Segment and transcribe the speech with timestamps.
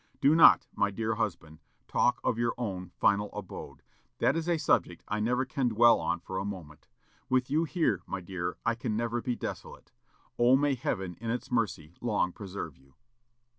[0.19, 3.83] Do not, my dear husband, talk of your own 'final abode;'
[4.17, 6.87] that is a subject I never can dwell on for a moment.
[7.29, 9.91] With you here, my dear, I can never be desolate.
[10.39, 12.95] Oh, may Heaven, in its mercy, long preserve you!"